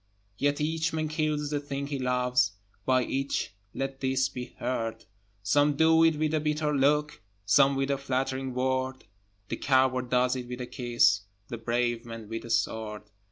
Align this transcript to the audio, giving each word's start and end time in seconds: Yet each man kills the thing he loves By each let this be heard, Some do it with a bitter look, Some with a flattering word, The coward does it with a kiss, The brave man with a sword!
Yet 0.39 0.59
each 0.59 0.93
man 0.93 1.09
kills 1.09 1.51
the 1.51 1.59
thing 1.59 1.85
he 1.85 1.99
loves 1.99 2.53
By 2.87 3.03
each 3.03 3.53
let 3.75 3.99
this 3.99 4.29
be 4.29 4.45
heard, 4.57 5.05
Some 5.43 5.75
do 5.75 6.03
it 6.03 6.15
with 6.15 6.33
a 6.33 6.39
bitter 6.39 6.75
look, 6.75 7.21
Some 7.45 7.75
with 7.75 7.91
a 7.91 7.99
flattering 7.99 8.55
word, 8.55 9.03
The 9.49 9.57
coward 9.57 10.09
does 10.09 10.35
it 10.35 10.47
with 10.47 10.59
a 10.61 10.65
kiss, 10.65 11.21
The 11.49 11.59
brave 11.59 12.03
man 12.03 12.29
with 12.29 12.45
a 12.45 12.49
sword! 12.49 13.11